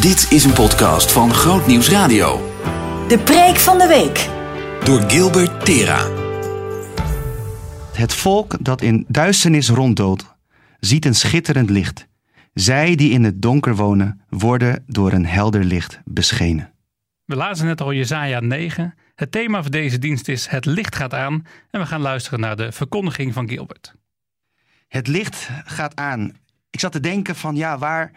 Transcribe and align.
Dit 0.00 0.32
is 0.32 0.44
een 0.44 0.52
podcast 0.52 1.12
van 1.12 1.34
Groot 1.34 1.66
Nieuws 1.66 1.88
Radio. 1.88 2.54
De 3.08 3.18
preek 3.24 3.56
van 3.56 3.78
de 3.78 3.86
week. 3.86 4.28
Door 4.84 5.10
Gilbert 5.10 5.64
Tera. 5.64 6.08
Het 7.92 8.14
volk 8.14 8.64
dat 8.64 8.82
in 8.82 9.04
duisternis 9.08 9.68
ronddoolt, 9.68 10.36
ziet 10.80 11.04
een 11.04 11.14
schitterend 11.14 11.70
licht. 11.70 12.06
Zij 12.54 12.94
die 12.94 13.10
in 13.10 13.24
het 13.24 13.42
donker 13.42 13.76
wonen, 13.76 14.20
worden 14.28 14.84
door 14.86 15.12
een 15.12 15.26
helder 15.26 15.64
licht 15.64 16.00
beschenen. 16.04 16.72
We 17.24 17.36
lazen 17.36 17.66
net 17.66 17.80
al 17.80 17.92
Jesaja 17.92 18.40
9. 18.40 18.94
Het 19.14 19.32
thema 19.32 19.62
voor 19.62 19.70
deze 19.70 19.98
dienst 19.98 20.28
is 20.28 20.46
Het 20.46 20.64
licht 20.64 20.96
gaat 20.96 21.14
aan. 21.14 21.46
En 21.70 21.80
we 21.80 21.86
gaan 21.86 22.00
luisteren 22.00 22.40
naar 22.40 22.56
de 22.56 22.72
verkondiging 22.72 23.32
van 23.32 23.48
Gilbert. 23.48 23.94
Het 24.88 25.06
licht 25.06 25.50
gaat 25.64 25.96
aan. 25.96 26.32
Ik 26.70 26.80
zat 26.80 26.92
te 26.92 27.00
denken 27.00 27.36
van 27.36 27.56
ja, 27.56 27.78
waar, 27.78 28.12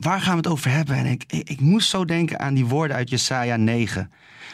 waar 0.00 0.20
gaan 0.20 0.30
we 0.30 0.36
het 0.36 0.46
over 0.46 0.70
hebben? 0.70 0.96
En 0.96 1.06
ik, 1.06 1.24
ik, 1.26 1.60
moest 1.60 1.88
zo 1.88 2.04
denken 2.04 2.38
aan 2.38 2.54
die 2.54 2.66
woorden 2.66 2.96
uit 2.96 3.10
Jesaja 3.10 3.56
9. 3.56 4.10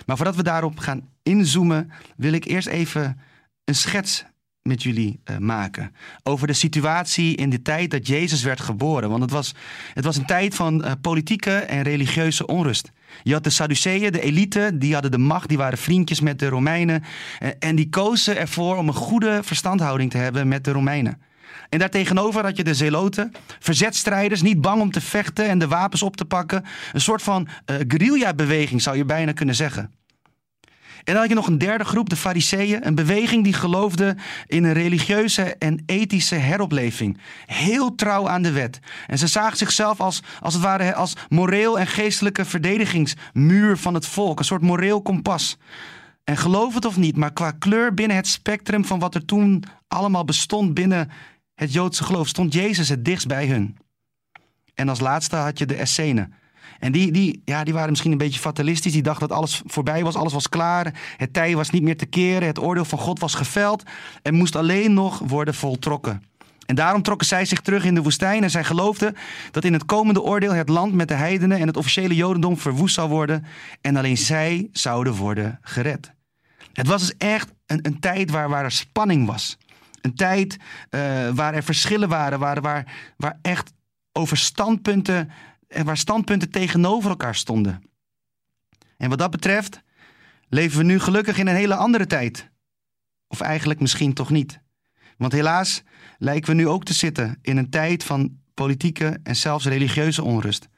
Maar 0.06 0.16
voordat 0.16 0.36
we 0.36 0.42
daarop 0.42 0.78
gaan 0.78 1.08
inzoomen, 1.22 1.90
wil 2.16 2.32
ik 2.32 2.44
eerst 2.44 2.68
even 2.68 3.20
een 3.64 3.74
schets 3.74 4.24
met 4.62 4.82
jullie 4.82 5.20
eh, 5.24 5.36
maken. 5.36 5.94
Over 6.22 6.46
de 6.46 6.52
situatie 6.52 7.36
in 7.36 7.50
de 7.50 7.62
tijd 7.62 7.90
dat 7.90 8.06
Jezus 8.06 8.42
werd 8.42 8.60
geboren. 8.60 9.08
Want 9.08 9.22
het 9.22 9.30
was, 9.30 9.54
het 9.94 10.04
was 10.04 10.16
een 10.16 10.26
tijd 10.26 10.54
van 10.54 10.84
eh, 10.84 10.92
politieke 11.00 11.56
en 11.56 11.82
religieuze 11.82 12.46
onrust. 12.46 12.92
Je 13.22 13.32
had 13.32 13.44
de 13.44 13.50
Sadduceeën, 13.50 14.12
de 14.12 14.20
elite, 14.20 14.70
die 14.74 14.92
hadden 14.92 15.10
de 15.10 15.18
macht, 15.18 15.48
die 15.48 15.58
waren 15.58 15.78
vriendjes 15.78 16.20
met 16.20 16.38
de 16.38 16.48
Romeinen. 16.48 17.04
eh, 17.38 17.50
en 17.58 17.76
die 17.76 17.88
kozen 17.88 18.36
ervoor 18.36 18.76
om 18.76 18.88
een 18.88 18.94
goede 18.94 19.40
verstandhouding 19.42 20.10
te 20.10 20.18
hebben 20.18 20.48
met 20.48 20.64
de 20.64 20.70
Romeinen. 20.70 21.20
En 21.68 21.78
daartegenover 21.78 22.44
had 22.44 22.56
je 22.56 22.64
de 22.64 22.74
zeloten, 22.74 23.32
verzetstrijders, 23.58 24.42
niet 24.42 24.60
bang 24.60 24.80
om 24.80 24.90
te 24.90 25.00
vechten 25.00 25.48
en 25.48 25.58
de 25.58 25.68
wapens 25.68 26.02
op 26.02 26.16
te 26.16 26.24
pakken. 26.24 26.64
Een 26.92 27.00
soort 27.00 27.22
van 27.22 27.48
eh 27.64 27.76
guerrilla-beweging 27.88 28.82
zou 28.82 28.96
je 28.96 29.04
bijna 29.04 29.32
kunnen 29.32 29.54
zeggen. 29.54 29.90
En 31.06 31.12
dan 31.12 31.16
had 31.16 31.28
je 31.28 31.34
nog 31.34 31.46
een 31.46 31.58
derde 31.58 31.84
groep, 31.84 32.08
de 32.08 32.16
Fariseeën, 32.16 32.86
een 32.86 32.94
beweging 32.94 33.44
die 33.44 33.52
geloofde 33.52 34.16
in 34.46 34.64
een 34.64 34.72
religieuze 34.72 35.42
en 35.42 35.82
ethische 35.86 36.34
heropleving. 36.34 37.18
Heel 37.46 37.94
trouw 37.94 38.28
aan 38.28 38.42
de 38.42 38.52
wet. 38.52 38.78
En 39.06 39.18
ze 39.18 39.26
zagen 39.26 39.56
zichzelf 39.56 40.00
als, 40.00 40.22
als 40.40 40.54
het 40.54 40.62
ware 40.62 40.94
als 40.94 41.14
moreel 41.28 41.78
en 41.78 41.86
geestelijke 41.86 42.44
verdedigingsmuur 42.44 43.76
van 43.76 43.94
het 43.94 44.06
volk, 44.06 44.38
een 44.38 44.44
soort 44.44 44.62
moreel 44.62 45.02
kompas. 45.02 45.58
En 46.24 46.36
geloof 46.36 46.74
het 46.74 46.84
of 46.84 46.96
niet, 46.96 47.16
maar 47.16 47.32
qua 47.32 47.50
kleur 47.50 47.94
binnen 47.94 48.16
het 48.16 48.26
spectrum 48.26 48.84
van 48.84 48.98
wat 48.98 49.14
er 49.14 49.24
toen 49.24 49.64
allemaal 49.88 50.24
bestond 50.24 50.74
binnen 50.74 51.10
het 51.56 51.72
Joodse 51.72 52.04
geloof, 52.04 52.28
stond 52.28 52.52
Jezus 52.52 52.88
het 52.88 53.04
dichtst 53.04 53.26
bij 53.26 53.46
hun. 53.46 53.76
En 54.74 54.88
als 54.88 55.00
laatste 55.00 55.36
had 55.36 55.58
je 55.58 55.66
de 55.66 55.74
Essenen. 55.74 56.34
En 56.78 56.92
die, 56.92 57.12
die, 57.12 57.42
ja, 57.44 57.64
die 57.64 57.74
waren 57.74 57.90
misschien 57.90 58.12
een 58.12 58.18
beetje 58.18 58.40
fatalistisch. 58.40 58.92
Die 58.92 59.02
dachten 59.02 59.28
dat 59.28 59.36
alles 59.36 59.62
voorbij 59.66 60.04
was, 60.04 60.14
alles 60.14 60.32
was 60.32 60.48
klaar. 60.48 61.14
Het 61.16 61.32
tij 61.32 61.56
was 61.56 61.70
niet 61.70 61.82
meer 61.82 61.96
te 61.96 62.06
keren. 62.06 62.46
Het 62.46 62.58
oordeel 62.58 62.84
van 62.84 62.98
God 62.98 63.18
was 63.18 63.34
geveld 63.34 63.82
en 64.22 64.34
moest 64.34 64.56
alleen 64.56 64.94
nog 64.94 65.18
worden 65.18 65.54
voltrokken. 65.54 66.22
En 66.66 66.74
daarom 66.74 67.02
trokken 67.02 67.26
zij 67.26 67.44
zich 67.44 67.60
terug 67.60 67.84
in 67.84 67.94
de 67.94 68.02
woestijn 68.02 68.42
en 68.42 68.50
zij 68.50 68.64
geloofden 68.64 69.16
dat 69.50 69.64
in 69.64 69.72
het 69.72 69.84
komende 69.84 70.22
oordeel 70.22 70.52
het 70.52 70.68
land 70.68 70.92
met 70.92 71.08
de 71.08 71.14
heidenen 71.14 71.58
en 71.58 71.66
het 71.66 71.76
officiële 71.76 72.14
jodendom 72.14 72.58
verwoest 72.58 72.94
zou 72.94 73.08
worden 73.08 73.44
en 73.80 73.96
alleen 73.96 74.16
zij 74.16 74.68
zouden 74.72 75.14
worden 75.14 75.58
gered. 75.62 76.12
Het 76.72 76.86
was 76.86 77.00
dus 77.00 77.16
echt 77.16 77.52
een, 77.66 77.78
een 77.82 78.00
tijd 78.00 78.30
waar, 78.30 78.48
waar 78.48 78.64
er 78.64 78.72
spanning 78.72 79.26
was. 79.26 79.58
Een 80.06 80.14
tijd 80.14 80.56
eh, 80.90 81.00
waar 81.30 81.54
er 81.54 81.62
verschillen 81.62 82.08
waren, 82.08 82.38
waar, 82.38 82.60
waar, 82.60 83.14
waar 83.16 83.38
echt 83.42 83.72
over 84.12 84.36
standpunten, 84.36 85.30
eh, 85.68 85.82
waar 85.82 85.96
standpunten 85.96 86.50
tegenover 86.50 87.10
elkaar 87.10 87.34
stonden. 87.34 87.82
En 88.96 89.08
wat 89.08 89.18
dat 89.18 89.30
betreft 89.30 89.82
leven 90.48 90.78
we 90.78 90.84
nu 90.84 90.98
gelukkig 90.98 91.38
in 91.38 91.46
een 91.46 91.54
hele 91.54 91.74
andere 91.74 92.06
tijd. 92.06 92.50
Of 93.28 93.40
eigenlijk 93.40 93.80
misschien 93.80 94.14
toch 94.14 94.30
niet. 94.30 94.60
Want 95.16 95.32
helaas 95.32 95.82
lijken 96.18 96.50
we 96.50 96.56
nu 96.56 96.68
ook 96.68 96.84
te 96.84 96.94
zitten 96.94 97.38
in 97.42 97.56
een 97.56 97.70
tijd 97.70 98.04
van 98.04 98.38
politieke 98.54 99.20
en 99.22 99.36
zelfs 99.36 99.64
religieuze 99.64 100.22
onrust. 100.22 100.68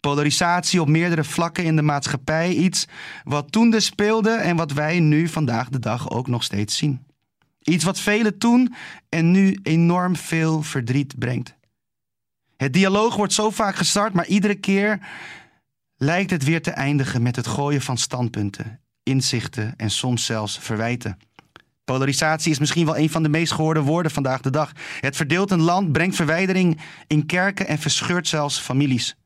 Polarisatie 0.00 0.80
op 0.80 0.88
meerdere 0.88 1.24
vlakken 1.24 1.64
in 1.64 1.76
de 1.76 1.82
maatschappij, 1.82 2.52
iets 2.52 2.86
wat 3.24 3.52
toen 3.52 3.70
dus 3.70 3.84
speelde 3.84 4.30
en 4.30 4.56
wat 4.56 4.72
wij 4.72 5.00
nu 5.00 5.28
vandaag 5.28 5.68
de 5.68 5.78
dag 5.78 6.10
ook 6.10 6.26
nog 6.26 6.42
steeds 6.42 6.76
zien. 6.76 7.05
Iets 7.70 7.84
wat 7.84 8.00
velen 8.00 8.38
toen 8.38 8.74
en 9.08 9.30
nu 9.30 9.58
enorm 9.62 10.16
veel 10.16 10.62
verdriet 10.62 11.18
brengt. 11.18 11.54
Het 12.56 12.72
dialoog 12.72 13.16
wordt 13.16 13.32
zo 13.32 13.50
vaak 13.50 13.76
gestart, 13.76 14.12
maar 14.12 14.26
iedere 14.26 14.54
keer 14.54 14.98
lijkt 15.96 16.30
het 16.30 16.44
weer 16.44 16.62
te 16.62 16.70
eindigen 16.70 17.22
met 17.22 17.36
het 17.36 17.46
gooien 17.46 17.80
van 17.80 17.98
standpunten, 17.98 18.80
inzichten 19.02 19.74
en 19.76 19.90
soms 19.90 20.24
zelfs 20.24 20.58
verwijten. 20.58 21.18
Polarisatie 21.84 22.50
is 22.50 22.58
misschien 22.58 22.86
wel 22.86 22.96
een 22.96 23.10
van 23.10 23.22
de 23.22 23.28
meest 23.28 23.52
gehoorde 23.52 23.82
woorden 23.82 24.12
vandaag 24.12 24.40
de 24.40 24.50
dag. 24.50 24.72
Het 25.00 25.16
verdeelt 25.16 25.50
een 25.50 25.62
land, 25.62 25.92
brengt 25.92 26.16
verwijdering 26.16 26.80
in 27.06 27.26
kerken 27.26 27.66
en 27.66 27.78
verscheurt 27.78 28.28
zelfs 28.28 28.58
families. 28.58 29.16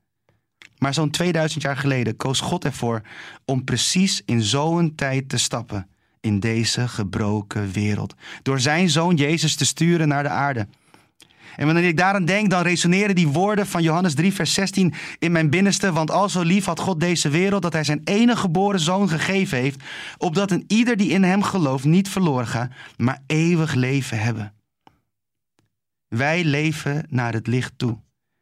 Maar 0.78 0.94
zo'n 0.94 1.10
2000 1.10 1.62
jaar 1.62 1.76
geleden 1.76 2.16
koos 2.16 2.40
God 2.40 2.64
ervoor 2.64 3.02
om 3.44 3.64
precies 3.64 4.22
in 4.24 4.42
zo'n 4.42 4.94
tijd 4.94 5.28
te 5.28 5.38
stappen 5.38 5.88
in 6.20 6.40
deze 6.40 6.88
gebroken 6.88 7.70
wereld. 7.72 8.14
Door 8.42 8.60
zijn 8.60 8.90
zoon 8.90 9.14
Jezus 9.14 9.56
te 9.56 9.64
sturen 9.64 10.08
naar 10.08 10.22
de 10.22 10.28
aarde. 10.28 10.66
En 11.56 11.66
wanneer 11.66 11.84
ik 11.84 11.96
daaraan 11.96 12.24
denk, 12.24 12.50
dan 12.50 12.62
resoneren 12.62 13.14
die 13.14 13.28
woorden 13.28 13.66
van 13.66 13.82
Johannes 13.82 14.14
3, 14.14 14.32
vers 14.32 14.54
16 14.54 14.94
in 15.18 15.32
mijn 15.32 15.50
binnenste. 15.50 15.92
Want 15.92 16.10
al 16.10 16.28
zo 16.28 16.42
lief 16.42 16.64
had 16.64 16.80
God 16.80 17.00
deze 17.00 17.28
wereld 17.28 17.62
dat 17.62 17.72
hij 17.72 17.84
zijn 17.84 18.00
enige 18.04 18.40
geboren 18.40 18.80
zoon 18.80 19.08
gegeven 19.08 19.58
heeft. 19.58 19.82
Opdat 20.18 20.50
een 20.50 20.64
ieder 20.66 20.96
die 20.96 21.10
in 21.10 21.22
hem 21.22 21.42
gelooft 21.42 21.84
niet 21.84 22.08
verloren 22.08 22.46
gaat, 22.46 22.72
maar 22.96 23.22
eeuwig 23.26 23.74
leven 23.74 24.20
hebben. 24.20 24.52
Wij 26.08 26.44
leven 26.44 27.06
naar 27.08 27.32
het 27.32 27.46
licht 27.46 27.72
toe. 27.76 27.98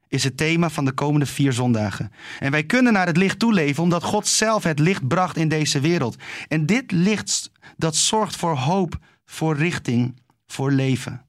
Is 0.09 0.25
het 0.25 0.37
thema 0.37 0.71
van 0.71 0.85
de 0.85 0.93
komende 0.93 1.27
vier 1.27 1.53
zondagen. 1.53 2.13
En 2.39 2.51
wij 2.51 2.65
kunnen 2.65 2.93
naar 2.93 3.07
het 3.07 3.17
licht 3.17 3.39
toe 3.39 3.53
leven 3.53 3.83
omdat 3.83 4.03
God 4.03 4.27
zelf 4.27 4.63
het 4.63 4.79
licht 4.79 5.09
bracht 5.09 5.37
in 5.37 5.49
deze 5.49 5.81
wereld. 5.81 6.17
En 6.49 6.67
dit 6.67 6.93
licht 6.93 7.51
dat 7.77 7.97
zorgt 7.97 8.37
voor 8.37 8.57
hoop, 8.57 8.99
voor 9.25 9.57
richting, 9.57 10.21
voor 10.47 10.73
leven. 10.73 11.25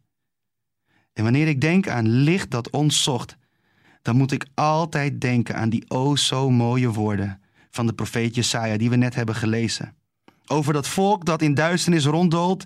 En 1.13 1.23
wanneer 1.23 1.47
ik 1.47 1.61
denk 1.61 1.89
aan 1.89 2.07
licht 2.07 2.51
dat 2.51 2.69
ons 2.69 3.03
zocht, 3.03 3.37
dan 4.01 4.15
moet 4.15 4.31
ik 4.31 4.45
altijd 4.53 5.21
denken 5.21 5.55
aan 5.55 5.69
die 5.69 5.89
o 5.89 6.15
zo 6.15 6.49
mooie 6.49 6.91
woorden 6.91 7.41
van 7.71 7.87
de 7.87 7.93
profeet 7.93 8.35
Jesaja 8.35 8.77
die 8.77 8.89
we 8.89 8.95
net 8.95 9.15
hebben 9.15 9.35
gelezen. 9.35 9.93
Over 10.47 10.73
dat 10.73 10.87
volk 10.87 11.25
dat 11.25 11.41
in 11.41 11.53
duisternis 11.53 12.05
ronddoolt, 12.05 12.63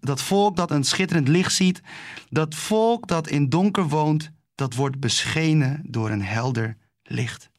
dat 0.00 0.22
volk 0.22 0.56
dat 0.56 0.70
een 0.70 0.84
schitterend 0.84 1.28
licht 1.28 1.52
ziet, 1.52 1.82
dat 2.30 2.54
volk 2.54 3.06
dat 3.06 3.28
in 3.28 3.48
donker 3.48 3.88
woont, 3.88 4.30
dat 4.54 4.74
wordt 4.74 5.00
beschenen 5.00 5.80
door 5.84 6.10
een 6.10 6.22
helder 6.22 6.76
licht. 7.02 7.50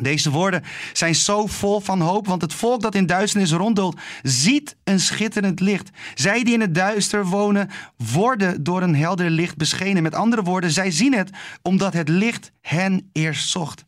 Deze 0.00 0.30
woorden 0.30 0.62
zijn 0.92 1.14
zo 1.14 1.46
vol 1.46 1.80
van 1.80 2.00
hoop, 2.00 2.26
want 2.26 2.42
het 2.42 2.54
volk 2.54 2.82
dat 2.82 2.94
in 2.94 3.06
duisternis 3.06 3.52
ronddoolt, 3.52 4.00
ziet 4.22 4.76
een 4.84 5.00
schitterend 5.00 5.60
licht. 5.60 5.90
Zij 6.14 6.44
die 6.44 6.54
in 6.54 6.60
het 6.60 6.74
duister 6.74 7.26
wonen, 7.26 7.70
worden 7.96 8.62
door 8.62 8.82
een 8.82 8.94
helder 8.94 9.30
licht 9.30 9.56
beschenen. 9.56 10.02
Met 10.02 10.14
andere 10.14 10.42
woorden, 10.42 10.70
zij 10.70 10.90
zien 10.90 11.14
het 11.14 11.30
omdat 11.62 11.92
het 11.92 12.08
licht 12.08 12.52
hen 12.60 13.10
eerst 13.12 13.48
zocht. 13.48 13.84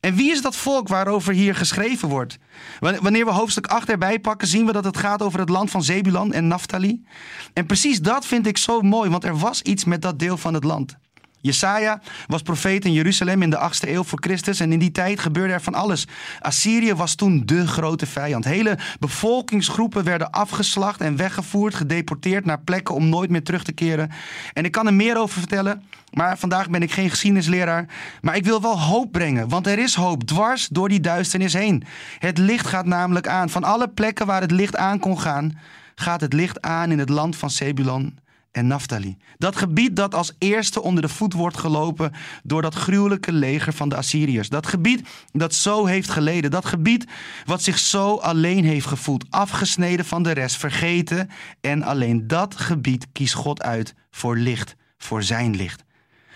En 0.00 0.14
wie 0.14 0.30
is 0.30 0.42
dat 0.42 0.56
volk 0.56 0.88
waarover 0.88 1.32
hier 1.32 1.54
geschreven 1.54 2.08
wordt? 2.08 2.38
Wanneer 2.80 3.24
we 3.24 3.30
hoofdstuk 3.30 3.66
8 3.66 3.88
erbij 3.88 4.18
pakken, 4.18 4.48
zien 4.48 4.66
we 4.66 4.72
dat 4.72 4.84
het 4.84 4.96
gaat 4.96 5.22
over 5.22 5.40
het 5.40 5.48
land 5.48 5.70
van 5.70 5.82
Zebulon 5.82 6.32
en 6.32 6.46
Naphtali. 6.46 7.04
En 7.52 7.66
precies 7.66 8.00
dat 8.00 8.26
vind 8.26 8.46
ik 8.46 8.58
zo 8.58 8.80
mooi, 8.80 9.10
want 9.10 9.24
er 9.24 9.38
was 9.38 9.62
iets 9.62 9.84
met 9.84 10.02
dat 10.02 10.18
deel 10.18 10.36
van 10.36 10.54
het 10.54 10.64
land. 10.64 10.96
Jesaja 11.46 12.00
was 12.26 12.42
profeet 12.42 12.84
in 12.84 12.92
Jeruzalem 12.92 13.42
in 13.42 13.50
de 13.50 13.70
8e 13.72 13.88
eeuw 13.88 14.04
voor 14.04 14.18
Christus 14.22 14.60
en 14.60 14.72
in 14.72 14.78
die 14.78 14.92
tijd 14.92 15.20
gebeurde 15.20 15.52
er 15.52 15.60
van 15.60 15.74
alles. 15.74 16.06
Assyrië 16.40 16.94
was 16.94 17.14
toen 17.14 17.42
de 17.44 17.66
grote 17.66 18.06
vijand. 18.06 18.44
Hele 18.44 18.78
bevolkingsgroepen 19.00 20.04
werden 20.04 20.30
afgeslacht 20.30 21.00
en 21.00 21.16
weggevoerd, 21.16 21.74
gedeporteerd 21.74 22.44
naar 22.44 22.60
plekken 22.60 22.94
om 22.94 23.08
nooit 23.08 23.30
meer 23.30 23.42
terug 23.42 23.64
te 23.64 23.72
keren. 23.72 24.10
En 24.52 24.64
ik 24.64 24.72
kan 24.72 24.86
er 24.86 24.94
meer 24.94 25.18
over 25.18 25.38
vertellen, 25.38 25.82
maar 26.12 26.38
vandaag 26.38 26.70
ben 26.70 26.82
ik 26.82 26.92
geen 26.92 27.10
geschiedenisleraar. 27.10 27.86
Maar 28.20 28.36
ik 28.36 28.44
wil 28.44 28.62
wel 28.62 28.80
hoop 28.80 29.12
brengen, 29.12 29.48
want 29.48 29.66
er 29.66 29.78
is 29.78 29.94
hoop 29.94 30.24
dwars 30.24 30.68
door 30.68 30.88
die 30.88 31.00
duisternis 31.00 31.52
heen. 31.52 31.84
Het 32.18 32.38
licht 32.38 32.66
gaat 32.66 32.86
namelijk 32.86 33.28
aan. 33.28 33.50
Van 33.50 33.64
alle 33.64 33.88
plekken 33.88 34.26
waar 34.26 34.40
het 34.40 34.50
licht 34.50 34.76
aan 34.76 34.98
kon 34.98 35.20
gaan, 35.20 35.58
gaat 35.94 36.20
het 36.20 36.32
licht 36.32 36.62
aan 36.62 36.90
in 36.90 36.98
het 36.98 37.08
land 37.08 37.36
van 37.36 37.50
Zebulon 37.50 38.18
en 38.56 38.66
Naphtali. 38.66 39.16
Dat 39.38 39.56
gebied 39.56 39.96
dat 39.96 40.14
als 40.14 40.32
eerste 40.38 40.82
onder 40.82 41.02
de 41.02 41.08
voet 41.08 41.32
wordt 41.32 41.56
gelopen 41.56 42.12
door 42.42 42.62
dat 42.62 42.74
gruwelijke 42.74 43.32
leger 43.32 43.72
van 43.72 43.88
de 43.88 43.96
Assyriërs. 43.96 44.48
Dat 44.48 44.66
gebied 44.66 45.08
dat 45.32 45.54
zo 45.54 45.86
heeft 45.86 46.10
geleden. 46.10 46.50
Dat 46.50 46.64
gebied 46.64 47.06
wat 47.44 47.62
zich 47.62 47.78
zo 47.78 48.16
alleen 48.16 48.64
heeft 48.64 48.86
gevoeld. 48.86 49.24
Afgesneden 49.30 50.04
van 50.04 50.22
de 50.22 50.30
rest, 50.30 50.56
vergeten. 50.56 51.30
En 51.60 51.82
alleen 51.82 52.26
dat 52.26 52.56
gebied 52.56 53.06
kiest 53.12 53.34
God 53.34 53.62
uit 53.62 53.94
voor 54.10 54.36
licht, 54.36 54.76
voor 54.98 55.22
zijn 55.22 55.56
licht. 55.56 55.84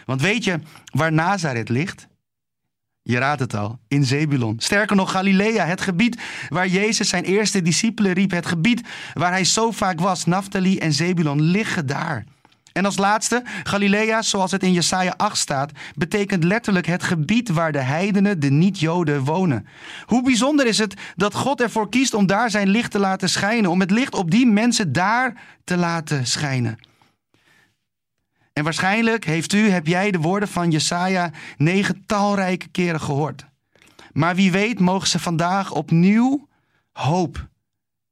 Want 0.06 0.20
weet 0.20 0.44
je 0.44 0.60
waar 0.84 1.12
Nazareth 1.12 1.68
ligt? 1.68 2.08
Je 3.10 3.18
raadt 3.18 3.40
het 3.40 3.54
al, 3.54 3.78
in 3.88 4.04
Zebulon. 4.04 4.54
Sterker 4.58 4.96
nog, 4.96 5.10
Galilea, 5.10 5.64
het 5.64 5.80
gebied 5.80 6.20
waar 6.48 6.68
Jezus 6.68 7.08
zijn 7.08 7.24
eerste 7.24 7.62
discipelen 7.62 8.12
riep. 8.12 8.30
Het 8.30 8.46
gebied 8.46 8.82
waar 9.14 9.30
hij 9.30 9.44
zo 9.44 9.70
vaak 9.70 10.00
was. 10.00 10.24
Naphtali 10.24 10.78
en 10.78 10.92
Zebulon 10.92 11.40
liggen 11.40 11.86
daar. 11.86 12.24
En 12.72 12.84
als 12.84 12.96
laatste, 12.96 13.42
Galilea, 13.62 14.22
zoals 14.22 14.50
het 14.50 14.62
in 14.62 14.72
Jesaja 14.72 15.14
8 15.16 15.38
staat, 15.38 15.72
betekent 15.94 16.44
letterlijk 16.44 16.86
het 16.86 17.02
gebied 17.02 17.48
waar 17.48 17.72
de 17.72 17.80
heidenen, 17.80 18.40
de 18.40 18.50
niet-Joden, 18.50 19.24
wonen. 19.24 19.66
Hoe 20.04 20.22
bijzonder 20.22 20.66
is 20.66 20.78
het 20.78 20.94
dat 21.16 21.34
God 21.34 21.60
ervoor 21.60 21.88
kiest 21.88 22.14
om 22.14 22.26
daar 22.26 22.50
zijn 22.50 22.68
licht 22.68 22.90
te 22.90 22.98
laten 22.98 23.28
schijnen, 23.28 23.70
om 23.70 23.80
het 23.80 23.90
licht 23.90 24.14
op 24.14 24.30
die 24.30 24.46
mensen 24.46 24.92
daar 24.92 25.34
te 25.64 25.76
laten 25.76 26.26
schijnen. 26.26 26.78
En 28.60 28.66
waarschijnlijk 28.66 29.24
heeft 29.24 29.52
u, 29.52 29.70
heb 29.70 29.86
jij 29.86 30.10
de 30.10 30.18
woorden 30.18 30.48
van 30.48 30.70
Jesaja 30.70 31.30
negen 31.56 32.02
talrijke 32.06 32.68
keren 32.68 33.00
gehoord. 33.00 33.46
Maar 34.12 34.34
wie 34.34 34.50
weet 34.50 34.80
mogen 34.80 35.08
ze 35.08 35.18
vandaag 35.18 35.72
opnieuw 35.72 36.48
hoop 36.92 37.48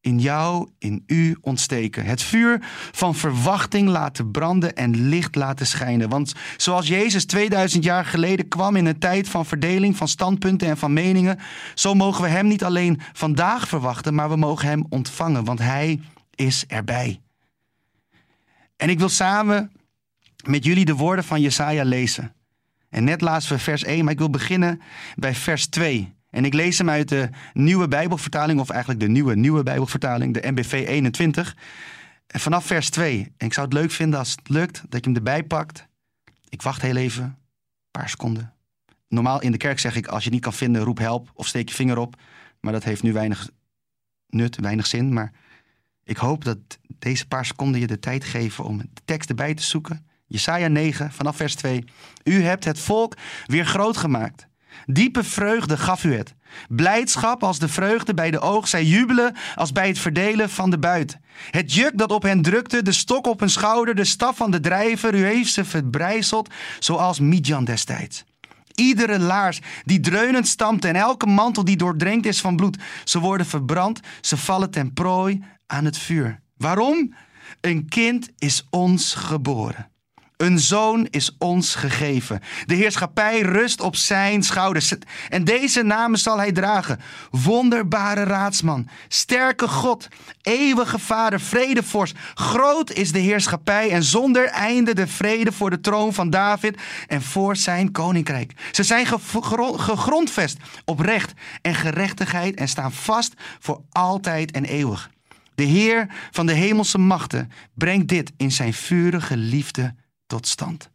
in 0.00 0.18
jou, 0.18 0.68
in 0.78 1.02
u 1.06 1.36
ontsteken. 1.40 2.04
Het 2.04 2.22
vuur 2.22 2.58
van 2.92 3.14
verwachting 3.14 3.88
laten 3.88 4.30
branden 4.30 4.76
en 4.76 5.08
licht 5.08 5.34
laten 5.34 5.66
schijnen. 5.66 6.08
Want 6.08 6.32
zoals 6.56 6.88
Jezus 6.88 7.24
2000 7.24 7.84
jaar 7.84 8.04
geleden 8.04 8.48
kwam 8.48 8.76
in 8.76 8.86
een 8.86 8.98
tijd 8.98 9.28
van 9.28 9.46
verdeling 9.46 9.96
van 9.96 10.08
standpunten 10.08 10.68
en 10.68 10.76
van 10.76 10.92
meningen, 10.92 11.38
zo 11.74 11.94
mogen 11.94 12.22
we 12.22 12.28
Hem 12.28 12.46
niet 12.46 12.64
alleen 12.64 13.00
vandaag 13.12 13.68
verwachten, 13.68 14.14
maar 14.14 14.28
we 14.28 14.36
mogen 14.36 14.68
Hem 14.68 14.86
ontvangen, 14.88 15.44
want 15.44 15.58
Hij 15.58 16.00
is 16.34 16.64
erbij. 16.66 17.20
En 18.76 18.88
ik 18.88 18.98
wil 18.98 19.08
samen 19.08 19.72
met 20.46 20.64
jullie 20.64 20.84
de 20.84 20.94
woorden 20.94 21.24
van 21.24 21.40
Jesaja 21.40 21.84
lezen. 21.84 22.32
En 22.88 23.04
net 23.04 23.20
lazen 23.20 23.52
we 23.52 23.62
vers 23.62 23.84
1, 23.84 24.04
maar 24.04 24.12
ik 24.12 24.18
wil 24.18 24.30
beginnen 24.30 24.80
bij 25.16 25.34
vers 25.34 25.66
2. 25.66 26.14
En 26.30 26.44
ik 26.44 26.54
lees 26.54 26.78
hem 26.78 26.90
uit 26.90 27.08
de 27.08 27.28
nieuwe 27.52 27.88
Bijbelvertaling, 27.88 28.60
of 28.60 28.70
eigenlijk 28.70 29.00
de 29.00 29.08
nieuwe 29.08 29.36
nieuwe 29.36 29.62
Bijbelvertaling, 29.62 30.34
de 30.34 30.50
MBV 30.50 30.72
21. 30.72 31.56
En 32.26 32.40
vanaf 32.40 32.66
vers 32.66 32.90
2. 32.90 33.32
En 33.36 33.46
ik 33.46 33.52
zou 33.52 33.66
het 33.66 33.74
leuk 33.74 33.90
vinden 33.90 34.18
als 34.18 34.30
het 34.30 34.48
lukt 34.48 34.82
dat 34.88 35.04
je 35.04 35.10
hem 35.10 35.16
erbij 35.16 35.42
pakt. 35.42 35.86
Ik 36.48 36.62
wacht 36.62 36.82
heel 36.82 36.96
even, 36.96 37.24
een 37.24 37.36
paar 37.90 38.08
seconden. 38.08 38.52
Normaal 39.08 39.40
in 39.42 39.52
de 39.52 39.58
kerk 39.58 39.78
zeg 39.78 39.96
ik, 39.96 40.06
als 40.06 40.18
je 40.18 40.24
het 40.24 40.32
niet 40.32 40.42
kan 40.42 40.52
vinden, 40.52 40.82
roep 40.82 40.98
help 40.98 41.30
of 41.34 41.46
steek 41.46 41.68
je 41.68 41.74
vinger 41.74 41.98
op. 41.98 42.16
Maar 42.60 42.72
dat 42.72 42.84
heeft 42.84 43.02
nu 43.02 43.12
weinig 43.12 43.50
nut, 44.26 44.56
weinig 44.60 44.86
zin. 44.86 45.12
Maar 45.12 45.32
ik 46.04 46.16
hoop 46.16 46.44
dat 46.44 46.58
deze 46.98 47.26
paar 47.26 47.46
seconden 47.46 47.80
je 47.80 47.86
de 47.86 47.98
tijd 47.98 48.24
geven 48.24 48.64
om 48.64 48.78
de 48.78 48.88
tekst 49.04 49.28
erbij 49.28 49.54
te 49.54 49.62
zoeken. 49.62 50.07
Jesaja 50.28 50.68
9, 50.68 51.12
vanaf 51.12 51.36
vers 51.36 51.54
2. 51.54 51.84
U 52.24 52.42
hebt 52.42 52.64
het 52.64 52.78
volk 52.78 53.14
weer 53.46 53.66
groot 53.66 53.96
gemaakt. 53.96 54.46
Diepe 54.86 55.24
vreugde 55.24 55.76
gaf 55.76 56.04
u 56.04 56.14
het. 56.14 56.34
Blijdschap 56.68 57.42
als 57.42 57.58
de 57.58 57.68
vreugde 57.68 58.14
bij 58.14 58.30
de 58.30 58.40
oog. 58.40 58.68
Zij 58.68 58.84
jubelen 58.84 59.36
als 59.54 59.72
bij 59.72 59.88
het 59.88 59.98
verdelen 59.98 60.50
van 60.50 60.70
de 60.70 60.78
buit. 60.78 61.18
Het 61.50 61.74
juk 61.74 61.98
dat 61.98 62.12
op 62.12 62.22
hen 62.22 62.42
drukte, 62.42 62.82
de 62.82 62.92
stok 62.92 63.26
op 63.26 63.40
hun 63.40 63.50
schouder, 63.50 63.94
de 63.94 64.04
staf 64.04 64.36
van 64.36 64.50
de 64.50 64.60
drijver. 64.60 65.14
U 65.14 65.24
heeft 65.24 65.52
ze 65.52 65.64
verbrijzeld 65.64 66.50
zoals 66.78 67.20
Midjan 67.20 67.64
destijds. 67.64 68.24
Iedere 68.74 69.18
laars 69.18 69.60
die 69.84 70.00
dreunend 70.00 70.48
stampt 70.48 70.84
en 70.84 70.96
elke 70.96 71.26
mantel 71.26 71.64
die 71.64 71.76
doordrenkt 71.76 72.26
is 72.26 72.40
van 72.40 72.56
bloed. 72.56 72.78
Ze 73.04 73.18
worden 73.18 73.46
verbrand, 73.46 74.00
ze 74.20 74.36
vallen 74.36 74.70
ten 74.70 74.92
prooi 74.92 75.44
aan 75.66 75.84
het 75.84 75.98
vuur. 75.98 76.40
Waarom? 76.56 77.14
Een 77.60 77.88
kind 77.88 78.28
is 78.38 78.66
ons 78.70 79.14
geboren. 79.14 79.90
Een 80.38 80.58
zoon 80.58 81.06
is 81.10 81.36
ons 81.38 81.74
gegeven. 81.74 82.40
De 82.66 82.74
heerschappij 82.74 83.40
rust 83.40 83.80
op 83.80 83.96
zijn 83.96 84.42
schouders. 84.42 84.94
En 85.28 85.44
deze 85.44 85.82
namen 85.82 86.18
zal 86.18 86.38
hij 86.38 86.52
dragen: 86.52 87.00
Wonderbare 87.30 88.22
raadsman, 88.22 88.88
sterke 89.08 89.68
God, 89.68 90.08
eeuwige 90.42 90.98
Vader, 90.98 91.40
vredevorst. 91.40 92.16
Groot 92.34 92.90
is 92.90 93.12
de 93.12 93.18
heerschappij 93.18 93.90
en 93.90 94.02
zonder 94.02 94.46
einde 94.46 94.94
de 94.94 95.06
vrede 95.06 95.52
voor 95.52 95.70
de 95.70 95.80
troon 95.80 96.14
van 96.14 96.30
David 96.30 96.80
en 97.06 97.22
voor 97.22 97.56
zijn 97.56 97.92
koninkrijk. 97.92 98.52
Ze 98.72 98.82
zijn 98.82 99.06
gegrondvest 99.76 100.58
op 100.84 101.00
recht 101.00 101.32
en 101.62 101.74
gerechtigheid 101.74 102.54
en 102.54 102.68
staan 102.68 102.92
vast 102.92 103.34
voor 103.58 103.82
altijd 103.90 104.50
en 104.50 104.64
eeuwig. 104.64 105.10
De 105.54 105.64
Heer 105.64 106.06
van 106.30 106.46
de 106.46 106.52
hemelse 106.54 106.98
machten 106.98 107.52
brengt 107.74 108.08
dit 108.08 108.32
in 108.36 108.52
zijn 108.52 108.74
vurige 108.74 109.36
liefde 109.36 109.94
tot 110.28 110.46
stand. 110.46 110.90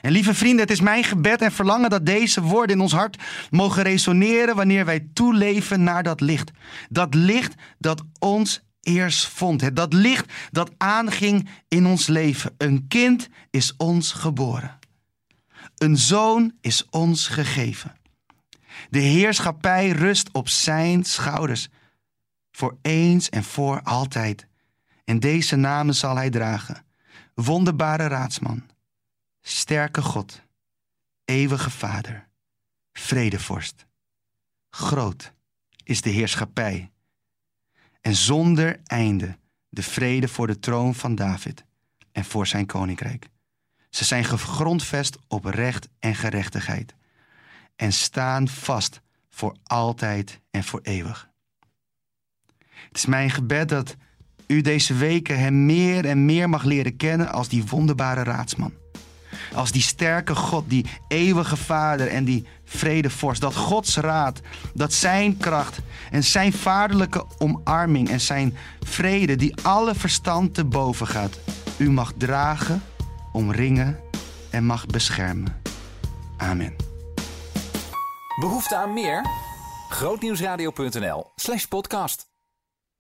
En 0.00 0.12
lieve 0.12 0.34
vrienden, 0.34 0.60
het 0.60 0.70
is 0.70 0.80
mijn 0.80 1.04
gebed 1.04 1.42
en 1.42 1.52
verlangen 1.52 1.90
dat 1.90 2.06
deze 2.06 2.42
woorden 2.42 2.76
in 2.76 2.82
ons 2.82 2.92
hart 2.92 3.22
mogen 3.50 3.82
resoneren 3.82 4.56
wanneer 4.56 4.84
wij 4.84 5.08
toeleven 5.12 5.82
naar 5.82 6.02
dat 6.02 6.20
licht. 6.20 6.50
Dat 6.88 7.14
licht 7.14 7.54
dat 7.78 8.02
ons 8.18 8.62
eerst 8.80 9.26
vond. 9.26 9.76
Dat 9.76 9.92
licht 9.92 10.32
dat 10.50 10.70
aanging 10.76 11.48
in 11.68 11.86
ons 11.86 12.06
leven. 12.06 12.54
Een 12.58 12.86
kind 12.88 13.28
is 13.50 13.76
ons 13.76 14.12
geboren. 14.12 14.78
Een 15.76 15.96
zoon 15.96 16.52
is 16.60 16.88
ons 16.90 17.28
gegeven. 17.28 17.96
De 18.90 18.98
heerschappij 18.98 19.88
rust 19.88 20.28
op 20.32 20.48
zijn 20.48 21.04
schouders. 21.04 21.68
Voor 22.50 22.78
eens 22.82 23.28
en 23.28 23.44
voor 23.44 23.82
altijd. 23.82 24.46
En 25.04 25.20
deze 25.20 25.56
namen 25.56 25.94
zal 25.94 26.16
hij 26.16 26.30
dragen 26.30 26.85
wonderbare 27.36 28.06
raadsman, 28.06 28.68
sterke 29.40 30.02
God, 30.02 30.42
eeuwige 31.24 31.70
Vader, 31.70 32.28
vredevorst. 32.92 33.86
Groot 34.70 35.32
is 35.84 36.00
de 36.00 36.10
heerschappij 36.10 36.92
en 38.00 38.14
zonder 38.14 38.80
einde 38.84 39.38
de 39.68 39.82
vrede 39.82 40.28
voor 40.28 40.46
de 40.46 40.58
troon 40.58 40.94
van 40.94 41.14
David 41.14 41.64
en 42.12 42.24
voor 42.24 42.46
zijn 42.46 42.66
koninkrijk. 42.66 43.28
Ze 43.90 44.04
zijn 44.04 44.24
gegrondvest 44.24 45.18
op 45.28 45.44
recht 45.44 45.88
en 45.98 46.14
gerechtigheid 46.14 46.94
en 47.76 47.92
staan 47.92 48.48
vast 48.48 49.00
voor 49.28 49.56
altijd 49.62 50.40
en 50.50 50.64
voor 50.64 50.80
eeuwig. 50.82 51.30
Het 52.66 52.96
is 52.96 53.06
mijn 53.06 53.30
gebed 53.30 53.68
dat 53.68 53.96
u 54.46 54.60
deze 54.60 54.94
weken 54.94 55.38
hem 55.38 55.66
meer 55.66 56.04
en 56.04 56.24
meer 56.24 56.48
mag 56.48 56.64
leren 56.64 56.96
kennen 56.96 57.32
als 57.32 57.48
die 57.48 57.64
wonderbare 57.66 58.22
raadsman. 58.22 58.72
Als 59.54 59.72
die 59.72 59.82
sterke 59.82 60.34
God, 60.34 60.64
die 60.70 60.86
eeuwige 61.08 61.56
Vader 61.56 62.08
en 62.08 62.24
die 62.24 62.46
vredevorst. 62.64 63.40
Dat 63.40 63.54
Gods 63.54 63.96
raad, 63.96 64.40
dat 64.74 64.92
zijn 64.92 65.36
kracht 65.36 65.78
en 66.10 66.24
zijn 66.24 66.52
vaderlijke 66.52 67.24
omarming 67.38 68.08
en 68.08 68.20
zijn 68.20 68.56
vrede, 68.80 69.36
die 69.36 69.54
alle 69.62 69.94
verstand 69.94 70.54
te 70.54 70.64
boven 70.64 71.06
gaat, 71.06 71.38
u 71.76 71.90
mag 71.90 72.12
dragen, 72.16 72.82
omringen 73.32 74.00
en 74.50 74.64
mag 74.64 74.86
beschermen. 74.86 75.60
Amen. 76.36 76.76
Behoefte 78.40 78.76
aan 78.76 78.92
meer? 78.92 79.24
Grootnieuwsradio.nl 79.88 81.32
slash 81.36 81.64
podcast. 81.64 82.35